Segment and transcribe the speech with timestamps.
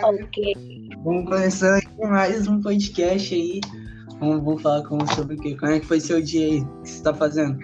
[0.00, 0.54] Ok.
[1.04, 3.60] Vamos começar aqui mais um podcast aí.
[4.18, 5.54] Vamos, vamos falar com sobre o quê?
[5.56, 6.60] Como é que foi seu dia aí?
[6.60, 7.58] O que você tá fazendo?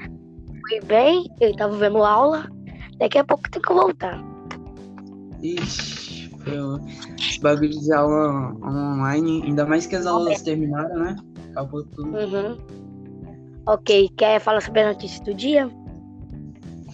[0.68, 2.46] Fui bem, eu tava vendo aula.
[2.98, 4.22] Daqui a pouco tem que voltar.
[5.42, 6.80] Ixi, foi o-
[7.40, 11.16] bagulho de aula online, ainda mais que as aulas terminaram, né?
[11.52, 12.10] Acabou tudo.
[12.10, 12.58] Uhum.
[13.66, 15.70] Ok, quer falar sobre a notícia do dia?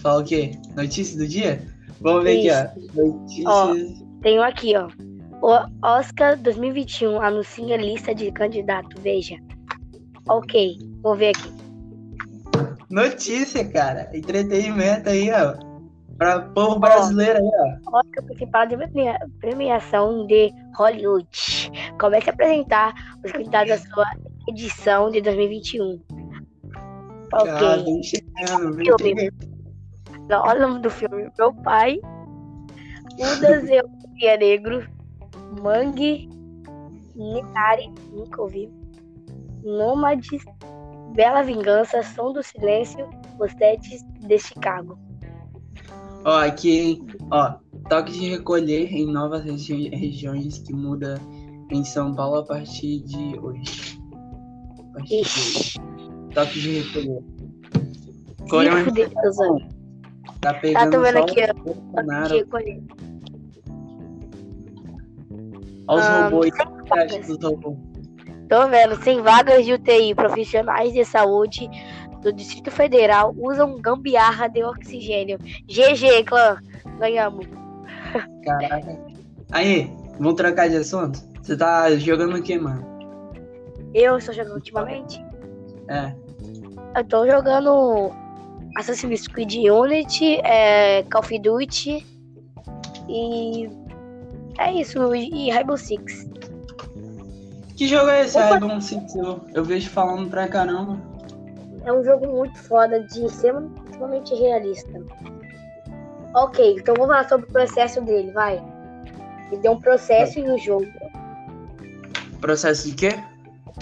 [0.01, 0.53] Fala o quê?
[0.77, 1.61] Notícia do dia?
[2.01, 2.51] Vamos ver aqui,
[2.96, 3.03] ó.
[3.03, 3.46] Notícias.
[3.46, 3.75] Ó.
[4.23, 4.89] Tenho aqui, ó.
[5.45, 5.52] O
[5.86, 9.36] Oscar 2021 anuncia lista de candidato, veja.
[10.26, 11.52] Ok, vou ver aqui.
[12.90, 14.08] Notícia, cara.
[14.14, 15.54] Entretenimento aí, ó.
[16.16, 17.50] Pra povo brasileiro aí,
[17.93, 17.99] ó.
[17.99, 21.29] Oscar principal de premia- premiação de Hollywood.
[22.00, 24.07] Comece a apresentar os candidatos da sua
[24.49, 26.00] edição de 2021.
[27.35, 27.50] Ok.
[27.50, 29.21] Ah, vem chegando, vem Filme.
[29.21, 29.54] chegando.
[30.26, 31.29] Não, Olha o nome do filme.
[31.38, 32.00] Meu pai,
[33.19, 34.86] Judas e o Negro,
[35.62, 36.28] Mangue,
[37.14, 38.70] Minari, nunca ouvi.
[39.62, 40.44] Nômades,
[41.14, 43.08] Bela Vingança, Som do Silêncio,
[43.41, 44.98] Os Sete de Chicago.
[46.24, 47.02] Ó, aqui?
[47.30, 47.54] Ó,
[47.88, 51.20] toque de recolher em novas regi- regiões que muda
[51.70, 54.00] em São Paulo a partir de hoje.
[54.78, 55.80] A partir de hoje.
[56.34, 57.22] Toque de recolher.
[59.22, 59.69] Suzana.
[60.41, 61.54] tá Tá, pegando tô vendo aqui, ó.
[61.62, 62.34] Bolsonaro.
[62.36, 62.82] Recolher.
[65.86, 66.50] Olha os Ah, robôs.
[66.50, 67.77] O que você acha dos robôs?
[68.48, 71.68] Tô vendo, sem vagas de UTI, profissionais de saúde
[72.20, 75.38] do Distrito Federal usam gambiarra de oxigênio.
[75.66, 76.58] GG, clã.
[76.98, 77.46] Ganhamos.
[78.44, 78.98] Caraca.
[79.50, 81.20] Aí, vamos trocar de assunto?
[81.42, 82.84] Você tá jogando o que, mano?
[83.92, 85.22] Eu estou jogando ultimamente.
[85.88, 86.14] É.
[86.96, 88.10] Eu tô jogando
[88.76, 92.06] Assassin's Creed Unity, é, Call of Duty
[93.08, 93.69] e
[94.58, 96.28] é isso, e Rainbow Six.
[97.77, 98.36] Que jogo é esse?
[98.38, 98.50] Opa.
[98.58, 99.14] Rainbow Six?
[99.16, 100.98] Eu, eu vejo falando pra caramba.
[101.84, 105.00] É um jogo muito foda, de extrema- extremamente realista.
[106.34, 108.62] Ok, então vamos falar sobre o processo dele, vai.
[109.53, 110.86] Ele tem um processo em um jogo,
[112.41, 113.19] Processo de quê?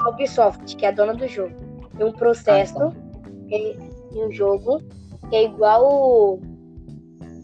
[0.02, 1.54] a Ubisoft, que é a dona do jogo.
[1.96, 2.92] Tem um processo Ah,
[3.48, 3.76] em,
[4.12, 4.82] em um jogo
[5.30, 6.38] que é igual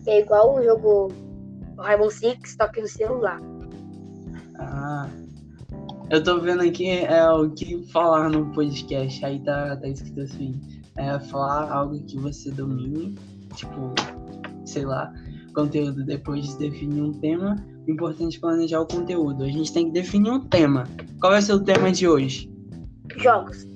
[0.05, 1.09] que é igual o jogo
[1.83, 3.41] Rainbow Six, só que no celular.
[4.59, 5.09] Ah,
[6.11, 9.25] eu tô vendo aqui é o que falar no podcast.
[9.25, 10.61] Aí tá, tá escrito assim:
[10.97, 13.15] é falar algo que você domine,
[13.55, 13.95] tipo,
[14.65, 15.13] sei lá,
[15.55, 16.05] conteúdo.
[16.05, 17.57] Depois de definir um tema,
[17.87, 19.45] o importante é planejar o conteúdo.
[19.45, 20.85] A gente tem que definir um tema.
[21.21, 22.51] Qual vai ser o tema de hoje?
[23.17, 23.67] Jogos.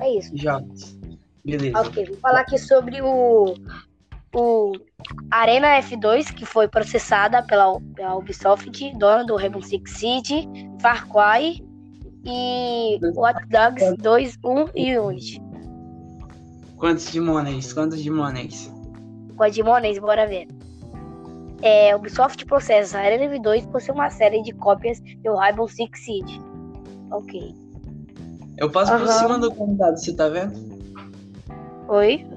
[0.00, 0.36] É isso.
[0.36, 0.96] Jogos.
[1.44, 1.78] Beleza.
[1.78, 3.54] Ok, vou falar aqui sobre o,
[4.34, 4.72] o
[5.30, 10.48] Arena F2, que foi processada pela, pela Ubisoft, dona do Rainbow Six Siege,
[10.80, 11.64] Far Cry
[12.26, 15.42] e Watch Dogs 2, 1 e Unity.
[16.76, 17.72] Quantos de moneys?
[17.72, 18.02] Quantos?
[19.36, 20.48] Com a Dimones, bora ver.
[21.62, 26.04] É, Ubisoft processa a Arena F2 por ser uma série de cópias do Rainbow Six
[26.04, 26.40] Siege.
[27.10, 27.54] Ok.
[28.58, 29.18] Eu passo por Aham.
[29.18, 30.52] cima do convidado, você tá vendo?
[31.88, 32.33] Oi?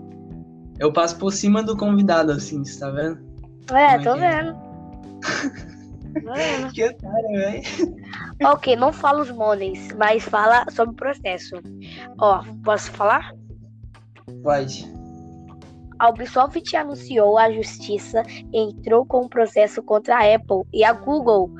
[0.79, 3.19] Eu passo por cima do convidado, assim, você tá vendo?
[3.71, 4.43] É, Como é tô é?
[4.43, 4.67] vendo.
[6.23, 6.73] Tô vendo.
[6.73, 7.63] Que otário, velho.
[8.43, 11.55] Ok, não fala os moneys, mas fala sobre o processo.
[12.19, 13.33] Ó, posso falar?
[14.41, 14.91] Pode.
[15.99, 18.23] A Ubisoft anunciou a justiça
[18.53, 21.51] entrou com um processo contra a Apple e a Google.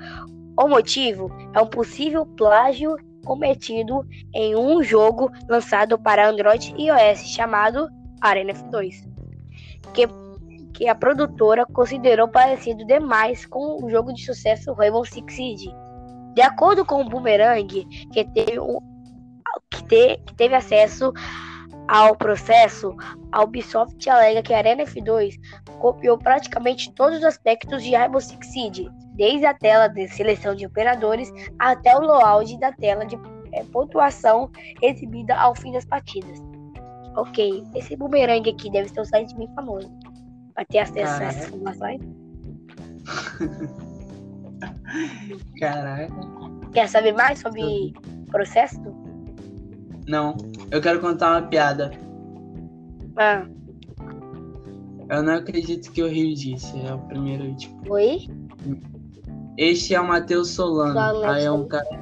[0.59, 2.95] O motivo é um possível plágio
[3.25, 7.87] cometido em um jogo lançado para Android e iOS chamado
[8.21, 9.07] Arena F2,
[9.93, 10.07] que,
[10.73, 15.69] que a produtora considerou parecido demais com o jogo de sucesso Rainbow Six Siege.
[16.33, 17.67] De acordo com o Boomerang,
[18.13, 18.79] que teve, um-
[19.71, 21.11] que te- que teve acesso
[21.87, 22.95] ao processo,
[23.31, 25.35] a Ubisoft alega que a Arena F2
[25.79, 30.65] copiou praticamente todos os aspectos de Rainbow Six Siege, desde a tela de seleção de
[30.65, 33.15] operadores até o loadout da tela de
[33.53, 36.39] eh, pontuação exibida ao fim das partidas.
[37.17, 39.89] Ok, esse boomerang aqui deve ser um site bem famoso
[40.53, 41.25] para ter acesso a Caraca.
[41.25, 42.01] essas informações.
[45.59, 46.13] Caraca.
[46.73, 47.93] Quer saber mais sobre
[48.29, 48.79] processo?
[50.07, 50.35] Não,
[50.71, 51.91] eu quero contar uma piada.
[53.17, 53.45] Ah,
[55.09, 56.75] Eu não acredito que eu rio disso.
[56.87, 57.91] É o primeiro, tipo.
[57.93, 58.19] oi?
[59.57, 60.93] Este é o Matheus Solano.
[60.93, 61.31] Solano.
[61.31, 61.99] Aí é um cara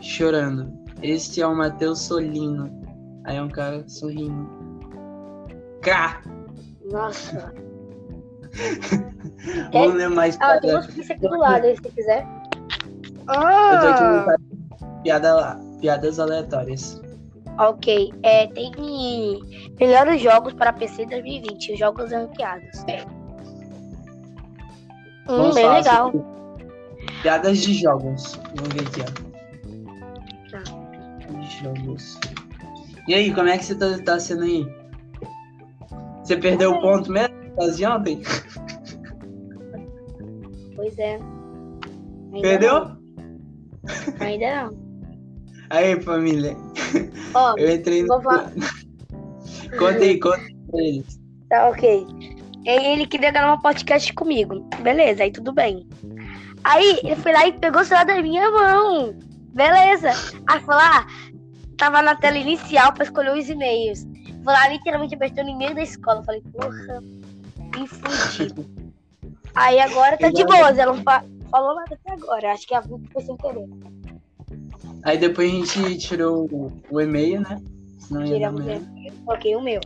[0.00, 0.76] chorando.
[1.00, 2.85] Este é o Matheus Solino.
[3.26, 4.48] Aí é um cara sorrindo.
[5.82, 6.22] Cá!
[6.90, 7.52] Nossa.
[9.72, 12.26] Vamos ler mais Ah, tem ficha aqui do lado, aí, se quiser.
[13.28, 14.36] Eu tô aqui Ah,
[15.02, 17.02] piada lá, piadas aleatórias.
[17.58, 18.12] ok.
[18.22, 18.70] É, tem
[19.78, 22.84] melhores jogos para PC 2020, os jogos ranqueados.
[25.28, 26.12] Hum, Vamos bem falar legal.
[27.22, 28.40] Piadas de jogos.
[28.54, 29.02] Vamos ver aqui,
[30.50, 30.62] Tá.
[30.72, 31.40] ó.
[31.40, 32.18] De jogos.
[33.08, 34.66] E aí, como é que você tá, tá sendo aí?
[36.24, 37.34] Você perdeu o ponto mesmo?
[37.76, 38.20] De ontem?
[40.74, 41.14] Pois é.
[42.34, 42.84] Ainda Perdeu?
[42.84, 42.96] não,
[44.20, 44.86] Ainda não.
[45.70, 46.56] Aí, família.
[47.34, 48.08] Ó, Eu entrei no.
[48.08, 48.52] Vou falar-
[49.78, 50.38] Conta aí, conta
[50.70, 51.20] pra eles.
[51.48, 52.06] Tá, ok.
[52.66, 54.68] Aí ele queria gravar um podcast comigo.
[54.80, 55.88] Beleza, aí tudo bem.
[56.64, 59.14] Aí ele foi lá e pegou o celular da minha mão.
[59.54, 60.10] Beleza.
[60.48, 61.06] Aí foi lá,
[61.76, 64.06] tava na tela inicial pra escolher os e-mails.
[64.44, 66.22] Foi lá literalmente apertando o e-mail da escola.
[66.24, 67.00] Falei, porra,
[67.76, 68.54] me fudi.
[69.54, 72.52] Aí agora tá de boas, ela não fa- falou nada até agora.
[72.52, 73.66] Acho que a Vicky foi sem querer.
[75.02, 77.58] Aí depois a gente tirou o, o e-mail, né?
[78.26, 78.84] Tiramos merda.
[78.84, 79.80] e-mail, coloquei o meu.